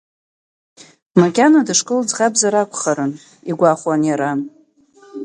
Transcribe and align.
Макьана 1.19 1.61
дышкол 1.67 2.01
ӡӷабзар 2.09 2.55
акәхарын 2.61 3.13
игәахәуан 3.49 4.01
иара. 4.09 4.31